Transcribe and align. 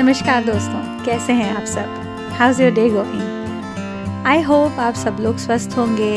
नमस्कार 0.00 0.44
दोस्तों, 0.44 1.04
कैसे 1.04 1.32
हैं 1.32 1.50
आप 1.56 1.64
सब? 1.64 2.36
How's 2.38 2.60
your 2.60 2.70
day 2.70 2.88
going 2.90 4.26
I 4.26 4.40
hope 4.42 4.78
आप 4.80 4.94
सब 4.94 5.16
लोग 5.20 5.36
स्वस्थ 5.38 5.76
होंगे। 5.78 6.14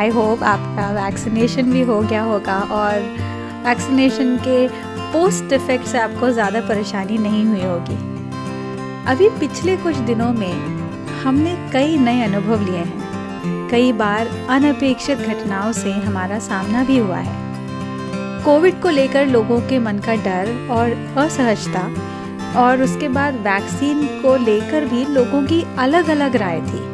आई 0.00 0.08
होप 0.08 0.42
आपका 0.42 0.88
वैक्सीनेशन 0.92 1.70
भी 1.72 1.82
हो 1.82 2.00
गया 2.00 2.22
होगा 2.22 2.56
और 2.72 3.00
वैक्सीनेशन 3.66 4.36
के 4.46 4.66
पोस्ट 5.12 5.52
इफ़ेक्ट 5.52 5.86
से 5.86 5.98
आपको 5.98 6.30
ज़्यादा 6.30 6.60
परेशानी 6.60 7.18
नहीं 7.18 7.44
हुई 7.46 7.62
होगी। 7.62 7.96
अभी 9.06 9.28
पिछले 9.40 9.76
कुछ 9.76 9.96
दिनों 9.96 10.32
में 10.32 10.52
हमने 11.22 11.56
कई 11.72 11.98
नए 11.98 12.22
अनुभव 12.22 12.64
लिए 12.64 12.78
हैं। 12.78 13.68
कई 13.70 13.92
बार 13.92 14.28
अनपेक्षित 14.50 15.18
घटनाओं 15.18 15.72
से 15.72 15.92
हमारा 15.92 16.38
सामना 16.38 16.84
भी 16.84 16.98
हुआ 16.98 17.18
है। 17.18 18.44
कोविड 18.44 18.80
को 18.82 18.90
लेकर 18.90 19.26
लोगों 19.26 19.60
के 19.60 19.78
मन 19.78 19.98
का 19.98 20.14
डर 20.24 20.68
और 20.70 20.90
असहजता 21.18 21.90
और 22.56 22.82
उसके 22.82 23.08
बाद 23.08 23.34
वैक्सीन 23.40 24.06
को 24.22 24.36
लेकर 24.36 24.84
भी 24.84 25.04
लोगों 25.04 25.42
की 25.42 25.62
अलग 25.78 26.08
अलग 26.10 26.36
राय 26.36 26.60
थी। 26.60 26.88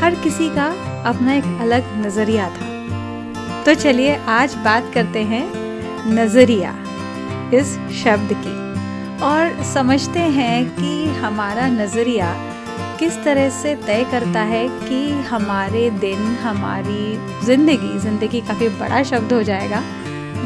हर 0.00 0.14
किसी 0.14 0.48
का 0.48 0.66
अपना 1.06 1.34
एक 1.34 1.44
अलग 1.60 1.84
नज़रिया 2.06 2.48
था। 2.50 2.68
तो 3.64 3.74
चलिए 3.74 4.16
आज 4.28 4.54
बात 4.54 4.90
करते 4.94 5.22
हैं 5.24 5.44
नज़रिया 6.06 6.74
इस 7.54 7.78
शब्द 7.94 8.32
की 8.36 8.58
और 9.24 9.62
समझते 9.64 10.20
हैं 10.36 10.64
कि 10.76 11.06
हमारा 11.20 11.66
नज़रिया 11.68 12.34
किस 12.98 13.22
तरह 13.24 13.48
से 13.50 13.74
तय 13.76 14.04
करता 14.10 14.40
है 14.42 14.66
कि 14.68 15.10
हमारे 15.22 15.88
दिन, 15.90 16.18
हमारी 16.36 17.44
ज़िंदगी 17.46 17.98
ज़िंदगी 17.98 18.40
काफ़ी 18.40 18.68
बड़ा 18.68 19.02
शब्द 19.02 19.32
हो 19.32 19.42
जाएगा। 19.42 19.82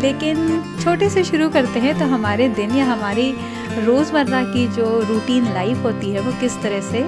लेकिन 0.01 0.63
छोटे 0.83 1.09
से 1.11 1.25
शुरू 1.25 1.49
करते 1.49 1.81
हैं 1.81 1.99
तो 1.99 2.05
हमारे 2.05 2.49
दिन 2.49 2.75
या 2.77 2.85
हमारी 2.85 3.31
रोज़मर्रा 3.79 4.43
की 4.45 4.67
जो 4.69 5.01
रूटीन 5.09 5.53
लाइफ 5.55 5.85
होती 5.85 6.11
है 6.11 6.21
वो 6.21 6.33
किस 6.41 6.61
तरह 6.63 6.81
से 6.83 7.03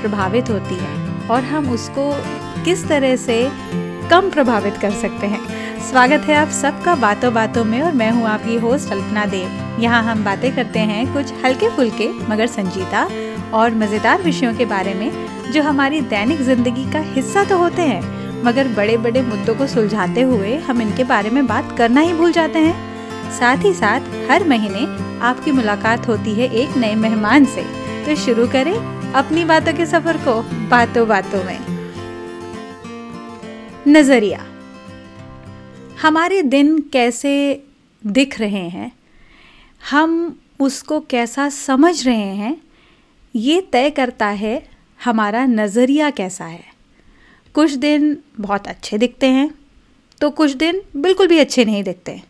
प्रभावित 0.00 0.50
होती 0.50 0.74
है 0.74 1.28
और 1.28 1.42
हम 1.44 1.70
उसको 1.70 2.10
किस 2.64 2.86
तरह 2.88 3.16
से 3.16 3.42
कम 4.10 4.30
प्रभावित 4.30 4.76
कर 4.76 4.90
सकते 4.92 5.26
हैं। 5.26 5.40
स्वागत 5.82 6.20
है 6.20 6.34
आप 6.34 6.48
सबका 6.52 6.94
बातों 6.94 7.32
बातों 7.34 7.64
में 7.64 7.80
और 7.82 7.92
मैं 7.92 8.10
हूँ 8.10 8.26
आपकी 8.28 8.56
होस्ट 8.56 8.92
अल्पना 8.92 9.24
देव। 9.26 9.80
यहाँ 9.82 10.02
हम 10.02 10.24
बातें 10.24 10.54
करते 10.56 10.78
हैं 10.80 11.12
कुछ 11.12 11.32
हल्के 11.44 11.68
फुल्के 11.76 12.08
मगर 12.28 12.46
संजीदा 12.46 13.08
और 13.54 13.74
मज़ेदार 13.74 14.22
विषयों 14.22 14.54
के 14.54 14.64
बारे 14.64 14.94
में 14.94 15.10
जो 15.52 15.62
हमारी 15.62 16.00
दैनिक 16.10 16.40
ज़िंदगी 16.42 16.90
का 16.92 17.00
हिस्सा 17.12 17.44
तो 17.44 17.58
होते 17.58 17.82
हैं 17.82 18.25
मगर 18.44 18.68
बड़े 18.68 18.96
बड़े 18.96 19.22
मुद्दों 19.22 19.54
को 19.54 19.66
सुलझाते 19.66 20.22
हुए 20.22 20.56
हम 20.58 20.82
इनके 20.82 21.04
बारे 21.04 21.30
में 21.30 21.46
बात 21.46 21.76
करना 21.78 22.00
ही 22.00 22.12
भूल 22.14 22.32
जाते 22.32 22.58
हैं। 22.58 23.30
साथ 23.32 23.64
ही 23.64 23.72
साथ, 23.74 24.00
हर 24.30 24.44
महीने 24.48 24.84
आपकी 25.20 25.52
मुलाकात 25.52 26.08
होती 26.08 26.34
है 26.34 26.52
एक 26.54 26.76
नए 26.76 26.94
मेहमान 26.94 27.44
से। 27.44 27.62
तो 28.06 28.16
शुरू 28.16 28.46
करें 28.46 28.74
अपनी 29.12 29.44
बातों 29.44 29.72
के 29.72 29.86
सफ़र 29.86 30.16
को 30.18 30.40
बातों 30.68 31.06
बातों 31.08 31.42
में। 31.44 31.58
नज़रिया। 33.88 34.44
हमारे 36.02 36.42
दिन 36.42 36.78
कैसे 36.92 37.32
दिख 38.04 38.38
रहे 38.40 38.68
हैं, 38.68 38.92
हम 39.90 40.38
उसको 40.60 41.00
कैसा 41.00 41.48
समझ 41.48 42.06
रहे 42.06 42.34
हैं, 42.36 42.56
ये 43.34 43.60
तय 43.72 43.90
करता 43.90 44.26
है 44.26 44.62
हमारा 45.00 45.44
नज़रिया 45.46 46.10
कैसा 46.10 46.44
है। 46.44 46.75
कुछ 47.56 47.72
दिन 47.72 48.16
बहुत 48.40 48.66
अच्छे 48.68 48.98
दिखते 48.98 49.26
हैं 49.26 49.50
तो 50.20 50.30
कुछ 50.30 50.52
दिन 50.52 50.80
बिल्कुल 50.96 51.26
भी 51.26 51.38
अच्छे 51.38 51.64
नहीं 51.64 51.82
दिखते। 51.84 52.20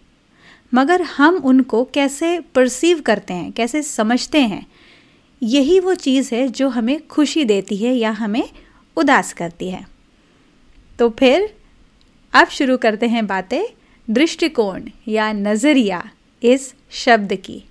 मगर 0.72 1.02
हम 1.02 1.36
उनको 1.44 1.82
कैसे 1.84 2.38
परसीव 2.54 3.00
करते 3.00 3.34
हैं, 3.34 3.52
कैसे 3.52 3.82
समझते 3.82 4.40
हैं, 4.40 4.66
यही 5.42 5.80
वो 5.80 5.94
चीज़ 5.94 6.34
है 6.34 6.48
जो 6.48 6.68
हमें 6.68 7.06
खुशी 7.06 7.44
देती 7.44 7.76
है 7.76 7.94
या 7.94 8.10
हमें 8.10 8.48
उदास 8.96 9.32
करती 9.32 9.70
है। 9.70 9.86
तो 10.98 11.08
फिर 11.10 11.48
अब 12.32 12.48
शुरू 12.48 12.76
करते 12.76 13.06
हैं 13.06 13.26
बातें 13.26 13.62
दृष्टिकोण 14.08 14.88
या 15.08 15.32
नज़रिया 15.32 16.02
इस 16.42 16.72
शब्द 16.90 17.34
की। 17.36 17.62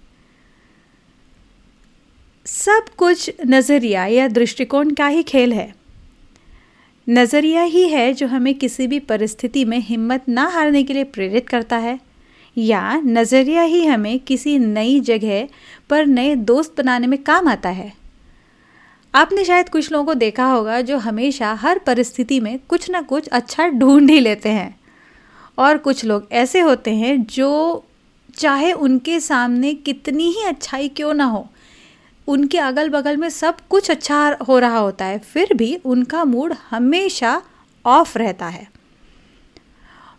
सब 2.45 2.85
कुछ 2.97 3.31
नज़रिया 3.47 4.05
या 4.05 4.27
दृष्टिकोण 4.27 4.93
का 4.93 5.07
ही 5.07 5.23
खेल 5.23 5.53
है। 5.53 5.73
नज़रिया 7.07 7.61
ही 7.61 7.87
है 7.89 8.13
जो 8.13 8.27
हमें 8.27 8.53
किसी 8.53 8.85
भी 8.87 8.99
परिस्थिति 8.99 9.63
में 9.65 9.77
हिम्मत 9.79 10.29
ना 10.29 10.47
हारने 10.47 10.83
के 10.83 10.93
लिए 10.93 11.03
प्रेरित 11.03 11.47
करता 11.49 11.77
है, 11.77 11.99
या 12.57 12.95
नज़रिया 12.97 13.61
ही 13.61 13.85
हमें 13.85 14.19
किसी 14.19 14.57
नई 14.59 14.99
जगह 14.99 15.47
पर 15.89 16.05
नए 16.05 16.35
दोस्त 16.35 16.73
बनाने 16.77 17.07
में 17.07 17.21
काम 17.23 17.47
आता 17.47 17.69
है। 17.69 17.91
आपने 19.13 19.43
शायद 19.45 19.69
कुछ 19.69 19.91
लोगों 19.91 20.05
को 20.05 20.13
देखा 20.13 20.45
होगा 20.45 20.81
जो 20.81 20.97
हमेशा 20.97 21.53
हर 21.53 21.79
परिस्थिति 21.79 22.39
में 22.39 22.57
कुछ 22.69 22.89
ना 22.89 23.01
कुछ 23.01 23.27
अच्छा 23.27 23.67
ढूंढ 23.67 24.09
ही 24.09 24.19
लेते 24.19 24.49
हैं। 24.49 24.75
और 25.57 25.77
कुछ 25.77 26.03
लोग 26.05 26.27
ऐसे 26.31 26.59
होते 26.59 26.91
हैं 26.91 27.21
जो 27.25 27.83
चाहे 28.37 28.71
उनके 28.73 29.19
सामने 29.19 29.73
कितनी 29.73 30.31
ही 30.31 30.43
अच्छाई 30.43 30.89
क्यों 30.89 31.13
ना 31.13 31.25
हो 31.25 31.47
उनके 32.27 32.57
अगल 32.59 32.89
बगल 32.89 33.17
में 33.17 33.29
सब 33.29 33.57
कुछ 33.69 33.89
अच्छा 33.91 34.37
हो 34.47 34.57
रहा 34.59 34.77
होता 34.77 35.05
है, 35.05 35.17
फिर 35.19 35.53
भी 35.53 35.75
उनका 35.85 36.23
मूड 36.25 36.53
हमेशा 36.69 37.41
ऑफ़ 37.85 38.17
रहता 38.17 38.47
है। 38.47 38.67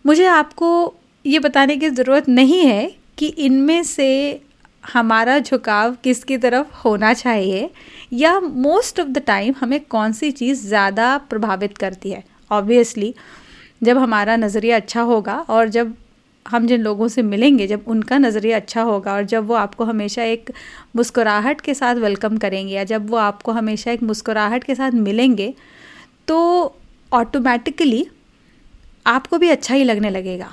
मुझे 0.05 0.27
आपको 0.27 0.95
ये 1.25 1.39
बताने 1.39 1.77
की 1.77 1.91
ज़रूरत 1.91 2.29
नहीं 2.29 2.65
है 2.65 2.95
कि 3.19 3.27
इनमें 3.27 3.83
से 3.85 4.41
हमारा 4.85 5.39
झुकाव 5.39 5.97
किसकी 6.05 6.37
तरफ़ 6.39 6.75
होना 6.85 7.13
चाहिए, 7.15 7.71
या 8.13 8.39
मोस्ट 8.41 9.01
ऑफ़ 9.01 9.09
द 9.09 9.23
टाइम 9.27 9.55
हमें 9.61 9.81
कौन 9.87 10.13
सी 10.13 10.31
चीज़ 10.33 10.67
ज़्यादा 10.67 11.17
प्रभावित 11.21 11.79
करती 11.79 12.11
है। 12.11 12.23
ऑब्वियसली 12.51 13.15
जब 13.83 13.99
हमारा 13.99 14.37
नज़रिया 14.37 14.77
अच्छा 14.77 15.01
होगा 15.03 15.35
और 15.41 15.69
जब 15.69 15.95
हम 16.47 16.67
जिन 16.67 16.81
लोगों 16.83 17.09
से 17.09 17.23
मिलेंगे, 17.25 17.67
जब 17.67 17.85
उनका 17.87 18.19
नज़रिया 18.19 18.57
अच्छा 18.57 18.83
होगा 18.83 19.15
और 19.15 19.25
जब 19.25 19.47
वो 19.47 19.55
आपको 19.55 19.85
हमेशा 19.85 20.23
एक 20.25 20.51
मुस्कुराहट 20.97 21.61
के 21.61 21.75
साथ 21.75 21.95
वेलकम 21.97 22.37
करेंगे 22.39 22.75
या 22.75 22.85
जब 22.85 23.11
वो 23.11 23.17
आपको 23.19 23.53
हमेशा 23.53 23.91
एक 23.93 24.03
मुस्कुराहट 24.03 24.65
के 24.65 24.75
साथ 24.75 24.93
मिलेंगे 25.01 25.53
तो 26.29 26.39
ऑटोमेटिकली 27.13 28.07
आपको 29.07 29.39
भी 29.39 29.49
अच्छा 29.49 29.75
ही 29.75 29.85
लगने 29.85 30.11
लगेगा। 30.11 30.53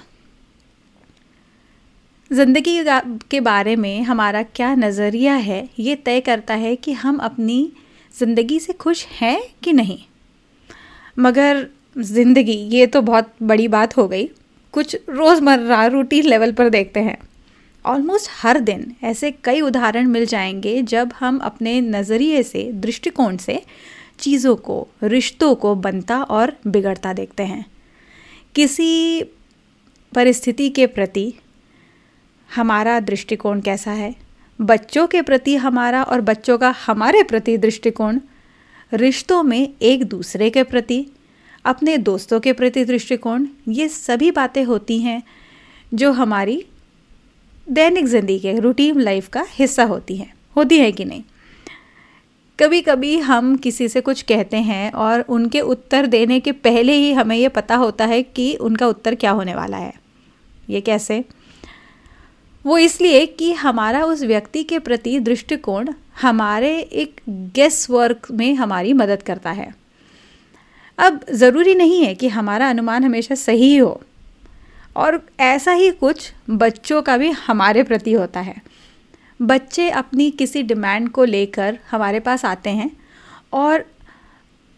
ज़िंदगी 2.32 2.84
के 3.32 3.40
बारे 3.42 3.76
में 3.76 4.02
हमारा 4.04 4.42
क्या 4.46 4.74
नज़रिया 4.76 5.34
है, 5.36 5.68
ये 5.80 5.96
तय 5.96 6.20
करता 6.22 6.54
है 6.56 6.76
कि 6.76 6.94
हम 6.94 7.18
अपनी 7.20 7.72
ज़िंदगी 8.14 8.60
से 8.60 8.74
खुश 8.74 9.06
हैं 9.12 9.42
कि 9.64 9.74
नहीं। 9.74 9.98
मगर 11.18 11.68
ज़िंदगी, 11.98 12.54
ये 12.54 12.88
तो 12.88 13.02
बहुत 13.02 13.34
बड़ी 13.44 13.68
बात 13.68 13.98
हो 13.98 14.08
गई। 14.08 14.30
कुछ 14.74 14.98
रोज़मर्रा 15.10 15.86
रूटीन 15.86 16.26
लेवल 16.26 16.52
पर 16.52 16.70
देखते 16.70 17.00
हैं। 17.00 17.18
ऑलमोस्ट 17.86 18.32
हर 18.42 18.60
दिन 18.60 18.96
ऐसे 19.04 19.32
कई 19.32 19.62
उदाहरण 19.62 20.08
मिल 20.08 20.26
जाएँगे 20.26 20.82
जब 20.82 21.14
हम 21.20 21.38
अपने 21.38 21.82
नज़रिए 21.82 22.44
से, 22.44 22.72
दृष्टिकोण 22.74 23.38
से 23.38 23.64
चीज़ों 24.20 24.56
को, 24.56 24.88
रिश्तों 25.04 25.56
को 25.56 25.76
बनता 25.76 26.24
और 26.24 26.58
बिगड़ता 26.68 27.14
देखते 27.14 27.44
हैं। 27.44 27.66
किसी 28.56 29.24
परिस्थिति 30.14 30.70
के 30.70 30.88
प्रति 30.88 31.34
हमारा 32.56 33.00
दृष्टिकोण 33.00 33.62
कैसा 33.62 33.92
है? 33.92 34.16
बच्चों 34.62 35.08
के 35.08 35.22
प्रति 35.22 35.56
हमारा 35.56 36.04
और 36.04 36.22
बच्चों 36.22 36.58
का 36.58 36.76
हमारे 36.88 37.24
प्रति 37.24 37.58
दृष्टिकोण, 37.58 38.20
रिश्तों 38.94 39.44
में 39.44 39.74
एक 39.82 40.04
दूसरे 40.04 40.50
के 40.50 40.64
प्रति 40.64 41.08
अपने 41.66 41.98
दोस्तों 41.98 42.40
के 42.40 42.54
प्रति 42.54 42.84
दृष्टिकोण, 42.86 43.48
ये 43.68 43.88
सभी 43.88 44.32
बातें 44.32 44.64
होती 44.64 45.00
हैं 45.00 45.22
जो 45.94 46.12
हमारी 46.12 46.64
दैनिक 47.68 48.06
ज़िंदगी 48.06 48.40
के 48.40 48.60
रूटीन 48.60 49.00
लाइफ 49.02 49.28
का 49.28 49.46
हिस्सा 49.50 49.84
होती 49.84 50.16
हैं, 50.18 50.34
होती 50.56 50.78
है 50.80 50.92
कि 50.92 51.06
नहीं? 51.06 51.24
कभी 52.60 52.82
कभी 52.82 53.18
हम 53.20 53.56
किसी 53.56 53.88
से 53.88 54.02
कुछ 54.02 54.22
कहते 54.22 54.58
हैं 54.58 54.92
और 54.92 55.22
उनके 55.22 55.62
उत्तर 55.62 56.06
देने 56.06 56.40
के 56.40 56.52
पहले 56.52 56.94
ही 56.94 57.12
हमें 57.14 57.36
ये 57.36 57.48
पता 57.50 57.76
होता 57.76 58.06
है 58.06 58.22
कि 58.24 58.54
उनका 58.56 58.88
उत्तर 58.88 59.16
क्या 59.16 59.32
होने 59.32 59.56
वाला 59.56 59.78
है। 59.78 59.94
ये 60.70 60.82
कैसे? 60.82 61.24
वो 62.66 62.78
इसलिए 62.78 63.26
कि 63.26 63.52
हमारा 63.54 64.04
उस 64.06 64.22
व्यक्ति 64.22 64.64
के 64.64 64.80
प्रति 64.80 65.20
दृष्टिकोण 65.20 65.90
हमारे 66.22 66.78
एक 66.80 67.22
गेस 67.30 67.90
वर्क 67.90 68.28
में 68.32 68.54
हमारी 68.56 68.94
मदद 68.94 69.22
करता 69.22 69.52
है। 69.52 69.74
अब 70.98 71.20
ज़रूरी 71.34 71.76
नहीं 71.76 72.06
है 72.06 72.16
कि 72.16 72.28
हमारा 72.28 72.70
अनुमान 72.70 73.04
हमेशा 73.04 73.36
सही 73.36 73.78
हो। 73.78 74.02
और 74.96 75.22
ऐसा 75.40 75.72
ही 75.72 75.92
कुछ 75.92 76.34
बच्चों 76.50 77.02
का 77.02 77.18
भी 77.18 77.30
हमारे 77.30 77.84
प्रति 77.84 78.14
होता 78.14 78.40
है। 78.40 78.56
बच्चे 79.42 79.90
अपनी 79.90 80.32
किसी 80.32 80.64
डिमांड 80.64 81.10
को 81.10 81.24
लेकर 81.24 81.80
हमारे 81.92 82.20
पास 82.20 82.46
आते 82.46 82.70
हैं 82.70 82.92
और 83.54 83.86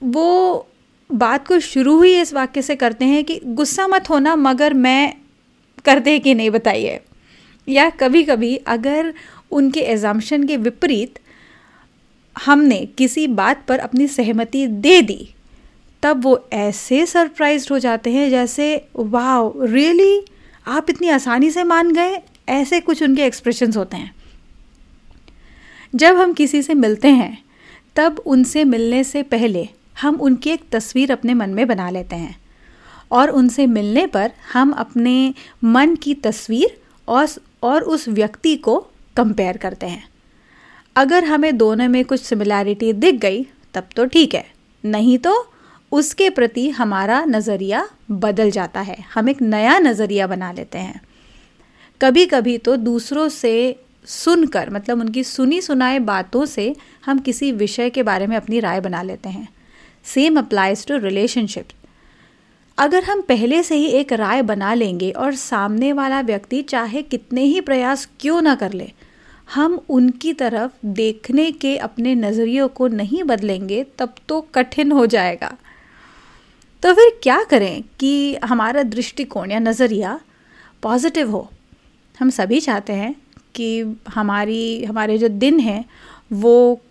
वो 0.04 0.68
बात 1.12 1.48
को 1.48 1.60
शुरू 1.60 2.02
ही 2.02 2.22
इस 2.22 2.34
वाक्य 2.34 2.62
से 2.62 2.76
करते 2.76 3.06
हैं 3.06 3.24
कि 3.24 3.40
गुस्सा 3.46 3.88
मत 3.88 4.10
होना, 4.10 4.36
मगर 4.36 4.74
मैं 4.74 5.14
कर 5.86 6.00
दे 6.00 6.20
कि 6.20 6.34
नहीं 6.34 6.50
बताइए। 6.50 7.00
या 7.70 7.90
कभी 7.90 8.24
कभी 8.24 8.56
अगर 8.56 9.14
उनके 9.52 9.80
एजम्पन 9.80 10.44
के 10.44 10.58
विपरीत 10.58 11.20
हमने 12.46 12.86
किसी 12.86 13.28
बात 13.28 13.66
पर 13.68 13.80
अपनी 13.80 14.08
सहमति 14.08 14.68
दे 14.68 15.02
दी 15.02 15.35
तब 16.06 16.24
वो 16.24 16.50
ऐसे 16.54 17.06
सरप्राइज़ 17.06 17.68
हो 17.72 17.80
जाते 17.80 18.12
हैं 18.12 18.30
जैसे 18.30 18.88
वाह 18.96 19.66
रियली 19.66 20.26
आप 20.68 20.90
इतनी 20.90 21.10
आसानी 21.10 21.52
से 21.52 21.64
मान 21.64 21.92
गए? 21.92 22.22
ऐसे 22.50 22.80
कुछ 22.80 23.04
उनके 23.04 23.26
एक्सप्रेशंस 23.26 23.78
होते 23.78 23.98
हैं। 23.98 24.16
जब 25.96 26.16
हम 26.16 26.34
किसी 26.34 26.62
से 26.62 26.74
मिलते 26.74 27.08
हैं, 27.08 27.44
तब 27.96 28.22
उनसे 28.26 28.64
मिलने 28.64 29.04
से 29.04 29.24
पहले 29.24 29.68
हम 30.02 30.16
उनकी 30.16 30.50
एक 30.50 30.70
तस्वीर 30.72 31.12
अपने 31.12 31.34
मन 31.34 31.50
में 31.50 31.68
बना 31.68 31.90
लेते 31.90 32.16
हैं 32.16 32.38
और 33.12 33.30
उनसे 33.30 33.68
मिलने 33.68 34.08
पर 34.08 34.32
हम 34.54 34.72
अपने 34.72 35.34
मन 35.64 35.96
की 35.96 36.14
तस्वीर 36.14 36.78
और 37.08 37.28
और 37.64 37.84
उस 37.84 38.08
व्यक्ति 38.10 38.56
को 38.56 38.78
कंपेयर 39.18 39.58
करते 39.58 39.86
हैं। 39.86 40.08
अगर 40.96 41.24
हमें 41.24 41.58
दोनों 41.58 41.88
में 41.90 42.06
कुछ 42.06 42.22
सिमिलैरिटी 42.22 42.94
दिख 42.94 43.16
गई, 43.16 43.44
तब 43.74 43.88
तो 43.96 44.06
ठीक 44.06 44.36
है, 44.36 44.46
नहीं 44.86 45.18
तो 45.18 45.52
उसके 45.92 46.30
प्रति 46.30 46.70
हमारा 46.70 47.24
नज़रिया 47.26 47.88
बदल 48.12 48.52
जाता 48.52 48.82
है। 48.82 48.98
हम 49.14 49.30
एक 49.30 49.42
नया 49.42 49.78
नज़रिया 49.80 50.28
बना 50.28 50.52
लेते 50.52 50.78
हैं। 50.78 51.02
कभी 52.02 52.26
कभी 52.26 52.58
तो 52.58 52.76
दूसरों 52.78 53.28
से 53.30 53.76
सुनकर 54.08 54.70
मतलब 54.70 55.00
उनकी 55.00 55.24
सुनी 55.24 55.62
सुनाए 55.62 56.00
बातों 56.00 56.46
से 56.46 56.76
हम 57.06 57.20
किसी 57.20 57.52
विषय 57.52 57.90
के 57.90 58.04
बारे 58.04 58.28
में 58.28 58.36
अपनी 58.38 58.60
राय 58.60 58.82
बना 58.82 59.02
लेते 59.02 59.30
हैं। 59.30 59.48
सेम 60.06 60.38
अप्लाइज 60.40 60.86
टू 60.88 60.98
रिलेशनशिप 60.98 61.68
अगर 62.78 63.04
हम 63.04 63.22
पहले 63.22 63.62
से 63.64 63.76
ही 63.76 63.86
एक 63.90 64.12
राय 64.14 64.42
बना 64.42 64.74
लेंगे 64.74 65.12
और 65.12 65.36
सामने 65.36 65.92
वाला 65.94 66.20
व्यक्ति 66.22 66.62
चाहे 66.62 67.02
कितने 67.02 67.44
ही 67.44 67.62
प्रयास 67.62 68.08
क्यों 68.20 68.42
ना 68.42 68.56
कर 68.56 68.74
ले, 68.74 68.92
हम 69.50 69.80
उनकी 69.90 70.34
तरफ़ 70.34 70.72
देखने 70.86 71.52
के 71.52 71.76
अपने 71.78 72.16
नज़रियों 72.16 72.68
को 72.68 72.88
नहीं 72.88 73.24
बदलेंगे, 73.24 73.86
तब 73.98 74.16
तो 74.28 74.42
कठिन 74.56 74.92
हो 74.92 75.06
जाएगा। 75.06 75.54
तो 76.86 76.94
फिर 76.94 77.20
क्या 77.24 77.44
करें 77.44 77.84
कि 78.00 78.36
हमारा 78.36 78.84
दृष्टिकोण 78.84 79.52
या 79.52 79.60
नज़रिया 79.60 80.20
पॉजिटिव 80.82 81.32
हो? 81.32 81.52
हम 82.20 82.30
सभी 82.30 82.60
चाहते 82.60 82.94
हैं 82.94 83.16
कि 83.56 83.96
हमारी, 84.10 84.84
हमारे 84.84 85.18
जो 85.18 85.28
दिन 85.28 85.60
हैं, 85.60 85.86
वो 86.34 86.82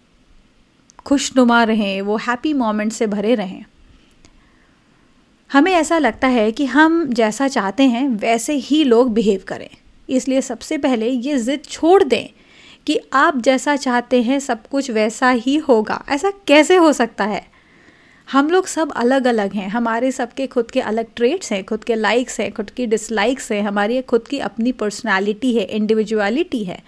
खुशनुमा 1.06 1.64
रहें, 1.64 2.02
वो 2.02 2.16
हैप्पी 2.16 2.52
मोमेंट 2.52 2.92
से 2.92 3.06
भरे 3.06 3.34
रहें। 3.34 3.64
हमें 5.52 5.72
ऐसा 5.72 5.98
लगता 5.98 6.28
है 6.28 6.52
कि 6.52 6.64
हम 6.64 7.12
जैसा 7.12 7.48
चाहते 7.48 7.82
हैं, 7.82 8.08
वैसे 8.08 8.52
ही 8.52 8.84
लोग 8.84 9.12
बिहेव 9.12 9.44
करें। 9.48 9.70
इसलिए 10.10 10.40
सबसे 10.40 10.78
पहले 10.78 11.10
ये 11.10 11.38
ज़िद 11.38 11.62
छोड़ 11.64 12.04
दें 12.04 12.28
कि 12.86 13.00
आप 13.12 13.36
जैसा 13.36 13.76
चाहते 13.76 14.22
हैं, 14.22 14.40
सब 14.40 14.66
कुछ 14.66 14.90
वैसा 14.90 15.30
ही 15.30 15.56
होगा। 15.56 16.04
ऐसा 16.08 16.30
कैसे 16.46 16.76
हो 16.76 16.92
सकता 16.92 17.24
है? 17.24 17.53
हम 18.32 18.50
लोग 18.50 18.66
सब 18.66 18.92
अलग 18.92 19.26
अलग 19.26 19.52
हैं। 19.52 19.68
हमारे 19.68 20.12
सबके 20.12 20.46
खुद 20.46 20.70
के 20.70 20.80
अलग 20.80 21.06
ट्रेट्स 21.16 21.52
हैं, 21.52 21.64
खुद 21.64 21.84
के 21.84 21.94
लाइक्स 21.94 22.40
हैं, 22.40 22.52
खुद 22.52 22.70
की 22.70 22.86
डिसलाइक्स 22.86 23.52
हैं, 23.52 23.62
हमारी 23.62 24.02
खुद 24.02 24.28
की 24.28 24.38
अपनी 24.38 24.72
पर्सनालिटी 24.72 25.56
है 25.56 25.64
इंडिविजुअलिटी 25.64 26.64
है। 26.64 26.82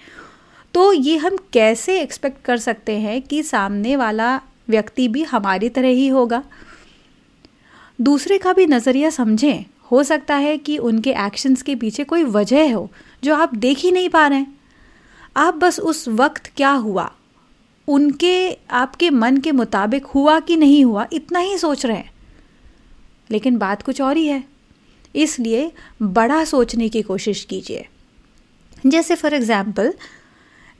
तो 0.74 0.92
ये 0.92 1.16
हम 1.16 1.36
कैसे 1.52 2.00
एक्सपेक्ट 2.00 2.44
कर 2.44 2.56
सकते 2.56 2.92
हैं 2.92 3.22
कि 3.22 3.42
सामने 3.42 3.96
वाला 3.96 4.40
व्यक्ति 4.68 5.08
भी 5.08 5.22
हमारी 5.22 5.68
तरह 5.68 5.88
ही 5.88 6.08
होगा? 6.08 6.42
दूसरे 8.00 8.38
का 8.38 8.52
भी 8.52 8.66
नज़रिया 8.66 9.10
समझें। 9.10 9.64
हो 9.92 10.02
सकता 10.02 10.36
है 10.36 10.58
कि 10.58 10.78
उनके 10.78 11.10
एक्शंस 11.10 11.62
के 11.62 11.74
पीछे 11.74 12.04
कोई 12.04 12.24
वजह 12.24 12.74
हो, 12.74 12.90
जो 13.24 13.34
आप 13.34 13.54
देख 13.54 13.78
ही 13.78 13.90
नहीं 13.90 14.08
पा 14.08 14.26
रहे 14.26 14.38
हैं। 14.38 14.58
आप 15.36 15.54
बस 15.54 15.80
उस 15.80 16.08
वक्त 16.08 16.52
क्या 16.56 16.70
हुआ? 16.70 17.12
उनके, 17.88 18.58
आपके 18.70 19.10
मन 19.10 19.36
के 19.36 19.52
मुताबिक 19.52 20.06
हुआ 20.06 20.40
कि 20.40 20.56
नहीं 20.56 20.84
हुआ, 20.84 21.06
इतना 21.12 21.38
ही 21.38 21.58
सोच 21.58 21.86
रहे 21.86 21.96
हैं। 21.96 22.10
लेकिन 23.30 23.58
बात 23.58 23.82
कुछ 23.82 24.00
और 24.00 24.16
ही 24.16 24.26
है। 24.26 24.44
इसलिए 25.14 25.72
बड़ा 26.02 26.44
सोचने 26.44 26.88
की 26.88 27.02
कोशिश 27.02 27.44
कीजिए। 27.44 27.86
जैसे 28.86 29.14
फॉर 29.14 29.34
एग्ज़ाम्पल 29.34 29.94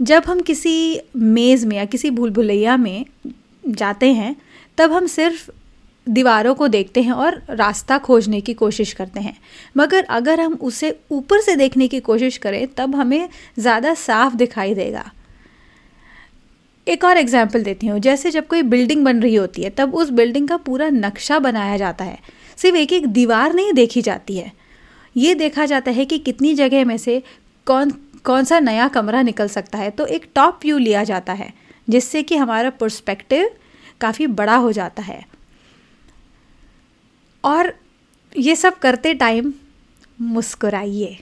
जब 0.00 0.22
हम 0.26 0.40
किसी 0.40 1.00
मेज़ 1.16 1.66
में 1.66 1.76
या 1.76 1.84
किसी 1.84 2.10
भूल 2.10 2.30
भुलैया 2.30 2.76
में 2.76 3.06
जाते 3.68 4.12
हैं, 4.12 4.36
तब 4.78 4.92
हम 4.92 5.06
सिर्फ़ 5.06 5.50
दीवारों 6.08 6.54
को 6.54 6.68
देखते 6.68 7.02
हैं 7.02 7.12
और 7.12 7.42
रास्ता 7.50 7.98
खोजने 7.98 8.40
की 8.40 8.54
कोशिश 8.54 8.92
करते 8.92 9.20
हैं। 9.20 9.38
मगर 9.76 10.04
अगर 10.04 10.40
हम 10.40 10.54
उसे 10.54 11.00
ऊपर 11.10 11.40
से 11.40 11.56
देखने 11.56 11.88
की 11.88 12.00
कोशिश 12.00 12.36
करें, 12.36 12.66
तब 12.76 12.94
हमें 12.94 13.28
ज़्यादा 13.58 13.94
साफ़ 13.94 14.34
दिखाई 14.34 14.74
देगा। 14.74 15.10
एक 16.86 17.04
और 17.04 17.16
एग्ज़ाम्पल 17.16 17.62
देती 17.62 17.86
हूँ। 17.86 17.98
जैसे 17.98 18.30
जब 18.30 18.46
कोई 18.46 18.62
बिल्डिंग 18.62 19.04
बन 19.04 19.20
रही 19.22 19.34
होती 19.34 19.62
है, 19.62 19.70
तब 19.70 19.94
उस 19.94 20.10
बिल्डिंग 20.10 20.48
का 20.48 20.56
पूरा 20.56 20.88
नक्शा 20.88 21.38
बनाया 21.38 21.76
जाता 21.76 22.04
है। 22.04 22.18
सिर्फ़ 22.58 22.76
एक 22.76 22.92
एक 22.92 23.06
दीवार 23.06 23.54
नहीं, 23.54 23.72
देखी 23.72 24.02
जाती 24.02 24.36
है। 24.36 24.52
ये 25.16 25.34
देखा 25.34 25.66
जाता 25.66 25.90
है 25.90 26.04
कि 26.04 26.18
कितनी 26.18 26.54
जगह 26.54 26.84
में 26.84 26.96
से 26.98 27.22
कौन 27.66 27.90
कौन 28.24 28.44
सा 28.44 28.58
नया 28.60 28.86
कमरा 28.88 29.22
निकल 29.22 29.48
सकता 29.48 29.78
है। 29.78 29.90
तो 29.90 30.06
एक 30.06 30.26
टॉप 30.34 30.60
व्यू 30.62 30.78
लिया 30.78 31.04
जाता 31.04 31.32
है, 31.32 31.52
जिससे 31.88 32.22
कि 32.22 32.36
हमारा 32.36 32.70
पर्सपेक्टिव 32.70 33.50
काफ़ी 34.00 34.26
बड़ा 34.26 34.56
हो 34.56 34.72
जाता 34.72 35.02
है। 35.02 35.24
और 37.44 37.72
ये 38.32 38.56
सब 38.56 38.78
करते 38.78 39.14
टाइम 39.14 39.52
मुस्कुराइए। 40.20 41.16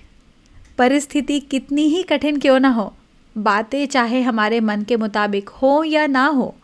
परिस्थिति 0.78 1.38
कितनी 1.40 1.82
ही 1.82 2.02
कठिन 2.02 2.38
क्यों 2.38 2.58
ना 2.60 2.68
हो 2.68 2.92
बातें 3.36 3.86
चाहे 3.86 4.20
हमारे 4.22 4.60
मन 4.60 4.82
के 4.82 4.96
मुताबिक 4.96 5.48
हो 5.52 5.82
या 5.84 6.06
ना 6.08 6.26
हो, 6.26 6.54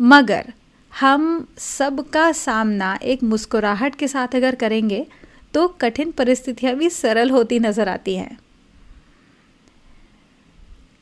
मगर 0.00 0.52
हम 0.92 1.46
सबका 1.58 2.30
सामना 2.34 2.98
एक 3.04 3.22
मुस्कुराहट 3.24 3.94
के 3.94 4.08
साथ 4.08 4.34
अगर 4.36 4.54
करेंगे 4.54 5.06
तो 5.54 5.66
कठिन 5.80 6.10
परिस्थितियाँ 6.12 6.74
भी 6.74 6.90
सरल 6.90 7.30
होती 7.30 7.58
नज़र 7.58 7.88
आती 7.88 8.14
हैं। 8.16 8.38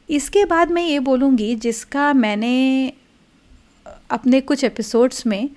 इसके 0.09 0.45
बाद 0.45 0.71
मैं 0.71 0.83
ये 0.83 0.99
बोलूँगी, 1.01 1.55
जिसका 1.57 2.13
मैंने 2.13 2.93
अपने 4.11 4.41
कुछ 4.43 4.65
एपिसोड्स 4.65 5.27
में 5.27 5.49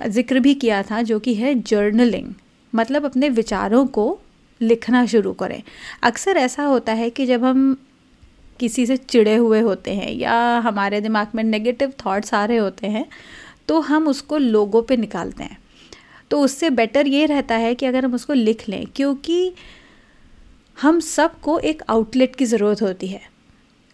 ज़िक्र 0.00 0.40
भी 0.40 0.54
किया 0.54 0.82
था, 0.82 1.02
जो 1.02 1.18
कि 1.18 1.34
है 1.34 1.54
जर्नलिंग 1.54 2.32
मतलब 2.72 3.04
अपने 3.04 3.28
विचारों 3.30 3.86
को 3.88 4.18
लिखना 4.60 5.04
शुरू 5.06 5.32
करें। 5.34 5.62
अक्सर 6.02 6.36
ऐसा 6.38 6.64
होता 6.64 6.92
है 6.92 7.10
कि 7.10 7.26
जब 7.26 7.44
हम 7.44 7.76
किसी 8.62 8.86
से 8.86 8.96
चिड़े 8.98 9.34
हुए 9.36 9.60
होते 9.60 9.94
हैं 9.94 10.12
या 10.12 10.34
हमारे 10.60 11.00
दिमाग 11.00 11.34
में 11.34 11.42
नेगेटिव 11.44 11.92
थॉट्स 12.06 12.34
आ 12.34 12.44
रहे 12.44 12.56
होते 12.58 12.86
हैं 12.88 13.06
तो 13.68 13.80
हम 13.82 14.06
उसको 14.08 14.38
लोगों 14.38 14.82
पे 14.82 14.96
निकालते 14.96 15.44
हैं। 15.44 15.58
तो 16.30 16.40
उससे 16.40 16.70
बेटर 16.72 17.06
ये 17.06 17.26
रहता 17.26 17.54
है 17.56 17.74
कि 17.74 17.86
अगर 17.86 18.04
हम 18.04 18.14
उसको 18.14 18.32
लिख 18.32 18.68
लें, 18.68 18.84
क्योंकि 18.96 19.52
हम 20.78 21.00
सबको 21.00 21.58
एक 21.60 21.82
आउटलेट 21.88 22.36
की 22.36 22.44
ज़रूरत 22.44 22.82
होती 22.82 23.06
है। 23.06 23.20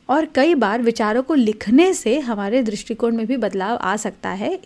और 0.09 0.27
कई 0.35 0.55
बार 0.55 0.83
विचारों 0.83 1.23
को 1.23 1.35
लिखने 1.35 1.93
से 1.95 2.19
हमारे 2.21 2.63
दृष्टिकोण 2.63 3.17
में 3.17 3.27
भी 3.27 3.37
बदलाव 3.37 3.77
आ 3.77 3.97
सकता 3.97 4.31
है, 4.31 4.59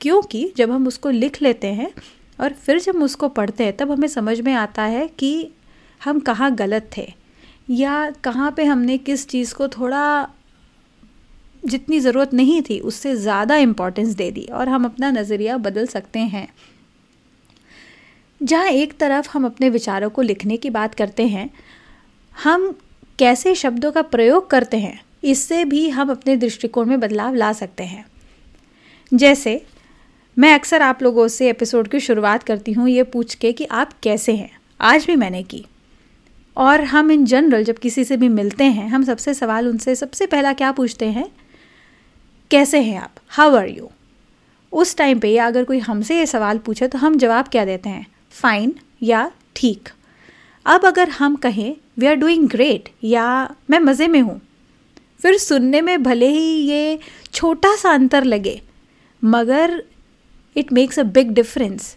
क्योंकि 0.00 0.52
जब 0.56 0.70
हम 0.70 0.86
उसको 0.86 1.10
लिख 1.10 1.40
लेते 1.42 1.66
हैं 1.72 1.90
और 2.38 2.52
फिर 2.56 2.80
जब 2.80 3.02
उसको 3.02 3.28
पढ़ते 3.30 3.64
हैं, 3.64 3.76
तब 3.76 3.90
हमें 3.90 4.08
समझ 4.08 4.40
में 4.40 4.52
आता 4.54 4.82
है 4.84 5.06
कि 5.18 5.50
हम 6.00 6.20
कहाँ 6.20 6.54
गलत 6.54 6.90
थे। 6.96 7.12
या 7.70 8.10
कहाँ 8.24 8.50
पे 8.50 8.64
हमने 8.64 8.98
किस 8.98 9.26
चीज़ 9.28 9.54
को 9.54 9.68
थोड़ा 9.68 10.28
जितनी 11.62 12.00
ज़रूरत 12.00 12.32
नहीं 12.34 12.60
थी, 12.62 12.78
उससे 12.80 13.14
ज़्यादा 13.16 13.56
इम्पोर्टेंस 13.56 14.14
दे 14.14 14.30
दी 14.30 14.44
और 14.44 14.68
हम 14.68 14.84
अपना 14.84 15.10
नज़रिया 15.10 15.56
बदल 15.56 15.86
सकते 15.86 16.18
हैं। 16.18 16.48
जहाँ 18.40 18.66
एक 18.66 18.96
तरफ़ 18.98 19.28
हम 19.32 19.44
अपने 19.46 19.68
विचारों 19.70 20.10
को 20.10 20.22
लिखने 20.22 20.56
की 20.56 20.70
बात 20.70 20.94
करते 20.94 21.26
हैं, 21.26 21.50
हम 22.34 22.78
कैसे 23.18 23.54
शब्दों 23.54 23.92
का 23.92 24.02
प्रयोग 24.02 24.50
करते 24.50 24.76
हैं, 24.76 25.00
इससे 25.24 25.64
भी 25.64 25.88
हम 25.88 26.10
अपने 26.10 26.36
दृष्टिकोण 26.36 26.86
में 26.86 27.00
बदलाव 27.00 27.34
ला 27.34 27.52
सकते 27.52 27.84
हैं। 27.84 28.04
जैसे, 29.12 29.60
मैं 30.36 30.54
अक्सर 30.54 30.82
आप 30.82 31.02
लोगों 31.02 31.28
से 31.28 31.50
एपिसोड 31.50 31.88
की 31.88 32.00
शुरुआत 32.00 32.42
करती 32.42 32.72
हूँ, 32.72 32.88
ये 32.88 33.02
पूछ 33.02 33.34
के 33.34 33.52
कि 33.52 33.64
आप 33.64 33.92
कैसे 34.02 34.32
हैं? 34.32 34.50
आज 34.80 35.06
भी 35.06 35.16
मैंने 35.16 35.42
की। 35.42 35.64
और 36.60 36.84
हम 36.84 37.10
इन 37.10 37.24
जनरल 37.24 37.64
जब 37.64 37.78
किसी 37.78 38.04
से 38.04 38.16
भी 38.16 38.28
मिलते 38.28 38.64
हैं, 38.64 38.88
हम 38.88 39.04
सबसे 39.04 39.34
सवाल 39.34 39.68
उनसे, 39.68 39.94
सबसे 39.94 40.26
पहला 40.26 40.52
क्या 40.52 40.72
पूछते 40.72 41.06
हैं? 41.06 41.26
कैसे 42.50 42.80
हैं 42.80 42.98
आप? 43.00 43.14
हाउ 43.28 43.54
आर 43.56 43.68
यू 43.68 43.88
उस 44.72 44.96
टाइम 44.96 45.18
पे 45.18 45.28
या 45.28 45.46
अगर 45.46 45.64
कोई 45.64 45.78
हमसे 45.78 46.18
ये 46.18 46.26
सवाल 46.26 46.58
पूछे 46.58 46.88
तो 46.88 46.98
हम 46.98 47.16
जवाब 47.18 47.48
क्या 47.48 47.64
देते 47.64 47.88
हैं? 47.88 48.06
फाइन 48.32 48.74
या 49.02 49.30
ठीक? 49.56 49.88
अब 50.66 50.84
अगर 50.86 51.08
हम 51.08 51.36
कहें 51.36 51.74
वी 51.98 52.06
आर 52.06 52.14
डूइंग 52.14 52.48
ग्रेट 52.48 52.88
या, 53.04 53.54
मैं 53.70 53.78
मज़े 53.78 54.08
में 54.08 54.20
हूँ। 54.20 54.40
फिर 55.22 55.36
सुनने 55.38 55.80
में 55.80 56.02
भले 56.02 56.28
ही 56.28 56.52
ये 56.68 56.98
छोटा 57.32 57.74
सा 57.76 57.90
अंतर 57.90 58.24
लगे, 58.24 58.60
मगर 59.22 59.82
it 60.56 60.72
makes 60.72 60.98
a 60.98 61.02
big 61.04 61.30
difference 61.30 61.96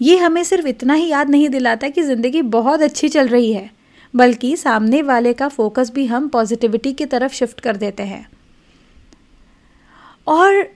ये 0.00 0.16
हमें 0.16 0.42
सिर्फ़ 0.44 0.66
इतना 0.66 0.94
ही 0.94 1.06
याद 1.08 1.30
नहीं 1.30 1.48
दिलाता 1.48 1.88
कि 1.88 2.02
ज़िंदगी 2.02 2.42
बहुत 2.44 2.82
अच्छी 2.82 3.08
चल 3.08 3.28
रही 3.28 3.52
है, 3.52 3.70
बल्कि 4.14 4.56
सामने 4.56 5.02
वाले 5.02 5.32
का 5.32 5.48
फोकस 5.48 5.90
भी 5.90 6.06
हम 6.06 6.28
पॉजिटिविटी 6.28 6.92
की 6.92 7.06
तरफ़ 7.06 7.32
शिफ्ट 7.32 7.60
कर 7.60 7.76
देते 7.76 8.02
हैं। 8.02 8.26
और 10.26 10.66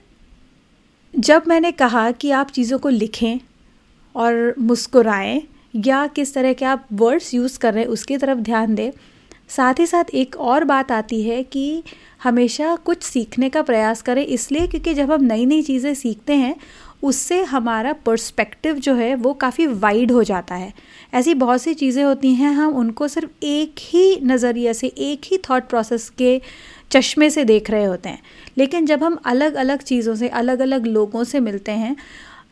जब 1.13 1.43
मैंने 1.47 1.71
कहा 1.73 2.09
कि 2.11 2.31
आप 2.31 2.51
चीज़ों 2.51 2.79
को 2.79 2.89
लिखें 2.89 3.39
और 4.15 4.53
मुस्कुराएँ, 4.59 5.41
या 5.75 6.05
किस 6.07 6.33
तरह 6.33 6.53
के 6.53 6.65
आप 6.65 6.87
वर्ड्स 6.93 7.33
यूज़ 7.33 7.57
कर 7.59 7.73
रहे 7.73 7.83
हैं, 7.83 7.89
उसकी 7.89 8.17
तरफ़ 8.17 8.39
ध्यान 8.39 8.75
दें, 8.75 8.91
साथ 9.49 9.79
ही 9.79 9.85
साथ 9.85 10.09
एक 10.13 10.35
और 10.37 10.63
बात 10.63 10.91
आती 10.91 11.21
है 11.23 11.41
कि 11.43 11.83
हमेशा 12.23 12.75
कुछ 12.75 13.03
सीखने 13.03 13.49
का 13.49 13.61
प्रयास 13.61 14.01
करें, 14.01 14.25
इसलिए 14.25 14.67
क्योंकि 14.67 14.93
जब 14.93 15.11
हम 15.11 15.23
नई 15.23 15.45
नई 15.45 15.61
चीज़ें 15.61 15.93
सीखते 15.93 16.33
हैं 16.33 16.55
उससे 17.03 17.41
हमारा 17.43 17.93
पर्सपेक्टिव 18.05 18.75
जो 18.77 18.93
है 18.95 19.13
वो 19.15 19.33
काफ़ी 19.35 19.65
वाइड 19.67 20.11
हो 20.11 20.23
जाता 20.23 20.55
है। 20.55 20.71
ऐसी 21.13 21.33
बहुत 21.35 21.61
सी 21.61 21.73
चीज़ें 21.73 22.03
होती 22.03 22.33
हैं, 22.33 22.51
हम 22.51 22.75
उनको 22.75 23.07
सिर्फ़ 23.07 23.45
एक 23.45 23.79
ही 23.81 24.19
नज़रिए 24.23 24.73
से, 24.73 24.87
एक 24.87 25.21
ही 25.25 25.37
थॉट 25.49 25.67
प्रोसेस 25.69 26.09
के 26.09 26.41
चश्मे 26.91 27.29
से 27.29 27.43
देख 27.45 27.69
रहे 27.69 27.85
होते 27.85 28.09
हैं। 28.09 28.21
लेकिन 28.57 28.85
जब 28.85 29.03
हम 29.03 29.17
अलग 29.25 29.53
अलग 29.55 29.81
चीज़ों 29.83 30.15
से 30.15 30.29
अलग 30.29 30.59
अलग 30.59 30.85
लोगों 30.87 31.23
से 31.23 31.39
मिलते 31.39 31.71
हैं 31.73 31.95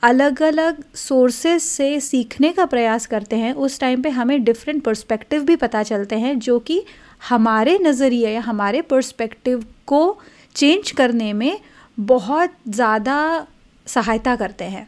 अलग 0.04 0.42
अलग 0.42 0.84
सोर्सेस 0.96 1.64
से 1.64 2.00
सीखने 2.00 2.52
का 2.52 2.66
प्रयास 2.66 3.06
करते 3.06 3.36
हैं, 3.36 3.54
उस 3.54 3.80
टाइम 3.80 4.02
पे 4.02 4.10
हमें 4.10 4.44
डिफरेंट 4.44 4.84
पर्सपेक्टिव 4.84 5.44
भी 5.44 5.56
पता 5.56 5.84
चलते 5.84 6.16
हैं, 6.16 6.38
जो 6.40 6.60
कि 6.60 6.84
हमारे 7.30 7.78
नज़रिए 7.82 8.30
या 8.30 8.42
हमारे 8.42 8.82
पर्सपेक्टिव 8.84 9.66
को 9.88 10.18
चेंज 10.56 10.92
करने 10.92 11.32
में 11.34 11.58
बहुत 11.98 12.54
ज़्यादा 12.70 13.48
सहायता 13.88 14.36
करते 14.36 14.66
हैं। 14.66 14.88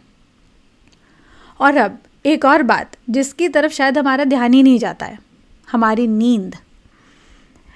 और 1.59 1.77
अब 1.77 1.97
एक 2.25 2.45
और 2.45 2.63
बात, 2.63 2.95
जिसकी 3.09 3.47
तरफ़ 3.49 3.73
शायद 3.73 3.97
हमारा 3.97 4.23
ध्यान 4.23 4.53
ही 4.53 4.63
नहीं 4.63 4.79
जाता 4.79 5.05
है, 5.05 5.19
हमारी 5.67 6.07
नींद। 6.07 6.55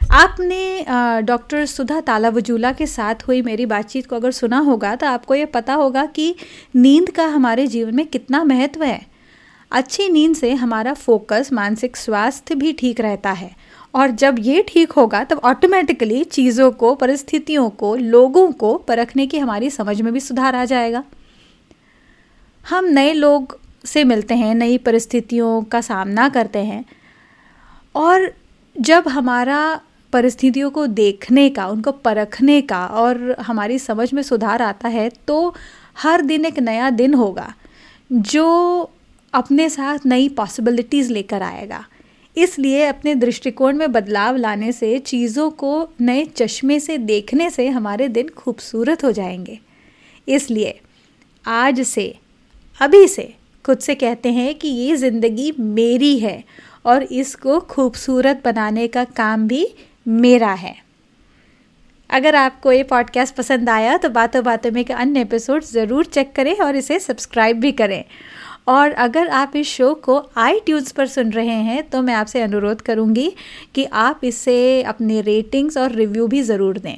आपने 0.02 0.86
डॉक्टर 1.22 1.66
सुधा 1.66 2.00
तालावजूला 2.02 2.72
के 2.72 2.86
साथ 2.88 3.28
हुई 3.28 3.42
मेरी 3.42 3.66
बातचीत 3.66 4.06
को 4.08 4.16
अगर 4.16 4.32
सुना 4.32 4.60
होगा 4.60 4.96
तो 4.96 5.08
आपको 5.08 5.36
ये 5.36 5.46
पता 5.46 5.74
होगा 5.74 6.06
कि 6.06 6.36
नींद 6.76 7.10
का 7.10 7.26
हमारे 7.26 7.68
जीवन 7.68 7.96
में 7.96 8.06
कितना 8.06 8.44
महत्व 8.44 8.84
है। 8.84 9.06
अच्छी 9.72 10.08
नींद 10.10 10.36
से 10.36 10.54
हमारा 10.54 10.94
फोकस, 10.94 11.50
मानसिक 11.54 11.98
स्वास्थ्य 11.98 12.56
भी 12.56 12.74
ठीक 12.74 13.02
रहता 13.02 13.32
है। 13.32 13.52
और 13.94 14.12
जब 14.12 14.36
ये 14.40 14.64
ठीक 14.68 14.92
होगा, 14.92 15.24
तब 15.24 15.38
ऑटोमेटिकली 15.44 16.24
चीज़ों 16.24 16.72
को, 16.72 16.94
परिस्थितियों 16.96 17.70
को, 17.72 17.96
लोगों 17.96 18.52
को 18.54 18.76
परखने 18.78 19.28
की 19.28 19.40
हमारी 19.40 19.70
समझ 19.70 20.02
में 20.02 20.12
भी 20.14 20.20
सुधार 20.20 20.56
आ 20.56 20.66
जाएगा। 20.66 21.04
हम 22.66 22.86
नए 22.86 23.14
लोग 23.14 23.58
से 23.86 24.04
मिलते 24.04 24.34
हैं, 24.34 24.54
नई 24.56 24.78
परिस्थितियों 24.80 25.62
का 25.64 25.82
सामना 25.82 26.28
करते 26.30 26.60
हैं 26.60 26.84
और 27.96 28.32
जब 28.76 29.08
हमारा 29.08 29.60
परिस्थितियों 30.14 30.70
को 30.70 30.86
देखने 30.88 31.50
का, 31.50 31.68
उनको 31.68 31.92
परखने 31.92 32.62
का 32.62 32.86
और 32.86 33.36
हमारी 33.40 33.80
समझ 33.80 34.14
में 34.14 34.22
सुधार 34.24 34.62
आता 34.62 34.88
है 34.90 35.10
तो 35.28 35.54
हर 35.98 36.22
दिन 36.22 36.46
एक 36.46 36.60
नया 36.60 36.90
दिन 36.92 37.14
होगा, 37.14 37.54
जो 38.12 38.90
अपने 39.34 39.70
साथ 39.70 40.06
नई 40.06 40.30
पॉसिबिलिटीज़ 40.30 41.12
लेकर 41.14 41.42
आएगा। 41.42 41.86
इसलिए 42.38 42.86
अपने 42.86 43.16
दृष्टिकोण 43.16 43.78
में 43.78 43.92
बदलाव 43.92 44.36
लाने 44.36 44.72
से, 44.72 44.98
चीज़ों 45.00 45.50
को 45.52 45.90
नए 46.02 46.26
चश्मे 46.26 46.80
से 46.80 46.98
देखने 46.98 47.50
से 47.50 47.68
हमारे 47.68 48.08
दिन 48.08 48.30
खूबसूरत 48.30 49.04
हो 49.04 49.12
जाएँगे। 49.12 49.60
इसलिए 50.28 50.80
आज 51.46 51.82
से, 51.82 52.14
अभी 52.80 53.08
से 53.08 53.34
खुद 53.66 53.78
से 53.78 53.96
कहते 53.96 54.32
हैं 54.32 54.56
कि 54.56 54.68
ये 54.68 54.96
ज़िंदगी 54.96 55.52
मेरी 55.60 56.18
है 56.20 56.44
और 56.86 57.04
इसको 57.04 57.60
खूबसूरत 57.60 58.42
बनाने 58.46 58.88
का 58.88 59.04
काम 59.04 59.48
भी 59.48 59.68
मेरा 60.08 60.54
है। 60.54 60.76
अगर 62.10 62.36
आपको 62.36 62.72
ये 62.72 62.84
पॉडकास्ट 62.84 63.36
पसंद 63.36 63.70
आया 63.70 63.98
तो 63.98 64.10
बातों 64.10 64.44
बातों 64.44 64.72
में 64.72 64.82
एक 64.82 64.92
अन्य 64.92 65.22
एपिसोड 65.22 65.64
ज़रूर 65.64 66.06
चेक 66.06 66.32
करें 66.32 66.56
और 66.58 66.76
इसे 66.76 67.00
सब्सक्राइब 67.00 67.60
भी 67.60 67.72
करें। 67.72 68.04
और 68.68 68.92
अगर 68.92 69.28
आप 69.30 69.56
इस 69.56 69.68
शो 69.68 69.94
को 69.94 70.18
आई 70.38 70.60
पर 70.70 71.08
सुन 71.08 71.32
रहे 71.32 71.56
हैं 71.64 71.84
तो 71.90 72.02
मैं 72.02 72.14
आपसे 72.14 72.42
अनुरोध 72.42 72.82
करूँगी 72.82 73.32
कि 73.76 73.86
आप 73.86 74.22
इसे 74.24 74.84
अपने 74.84 75.22
रेटिंग्स 75.22 75.78
और 75.78 75.92
रिव्यू 75.92 76.28
भी 76.28 76.42
ज़रूर 76.42 76.78
दें। 76.78 76.98